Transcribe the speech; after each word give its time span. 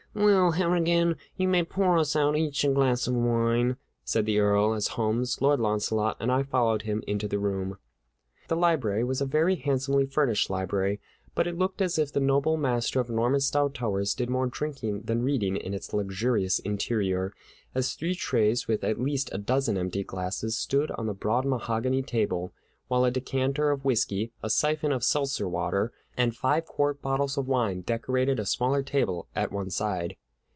"Well, 0.13 0.51
Harrigan, 0.51 1.15
you 1.37 1.47
may 1.47 1.63
pour 1.63 1.97
us 1.97 2.17
out 2.17 2.35
each 2.35 2.65
a 2.65 2.67
glass 2.73 3.07
of 3.07 3.13
wine," 3.15 3.77
said 4.03 4.25
the 4.25 4.39
Earl, 4.41 4.73
as 4.73 4.89
Holmes, 4.89 5.41
Lord 5.41 5.61
Launcelot, 5.61 6.17
and 6.19 6.29
I 6.29 6.43
followed 6.43 6.81
him 6.81 7.01
into 7.07 7.29
the 7.29 7.39
room. 7.39 7.77
The 8.49 8.57
library 8.57 9.05
was 9.05 9.21
a 9.21 9.25
very 9.25 9.55
handsomely 9.55 10.05
furnished 10.05 10.49
library, 10.49 10.99
but 11.33 11.47
it 11.47 11.57
looked 11.57 11.81
as 11.81 11.97
if 11.97 12.11
the 12.11 12.19
noble 12.19 12.57
master 12.57 12.99
of 12.99 13.07
Normanstow 13.09 13.69
Towers 13.69 14.13
did 14.13 14.29
more 14.29 14.47
drinking 14.47 15.03
than 15.03 15.23
reading 15.23 15.55
in 15.55 15.73
its 15.73 15.93
luxurious 15.93 16.59
interior, 16.59 17.31
as 17.73 17.93
three 17.93 18.13
trays 18.13 18.67
with 18.67 18.83
at 18.83 18.99
least 18.99 19.29
a 19.31 19.37
dozen 19.37 19.77
empty 19.77 20.03
glasses 20.03 20.57
stood 20.57 20.91
on 20.91 21.05
the 21.07 21.13
broad 21.13 21.45
mahogany 21.45 22.01
table, 22.03 22.51
while 22.89 23.05
a 23.05 23.11
decanter 23.11 23.71
of 23.71 23.85
whiskey, 23.85 24.33
a 24.43 24.49
siphon 24.49 24.91
of 24.91 25.01
seltzer 25.05 25.47
water, 25.47 25.93
and 26.17 26.35
five 26.35 26.65
quart 26.65 27.01
bottles 27.01 27.37
of 27.37 27.47
wine 27.47 27.79
decorated 27.79 28.37
a 28.37 28.45
smaller 28.45 28.83
table 28.83 29.29
at 29.33 29.49
one 29.49 29.69
side. 29.69 30.13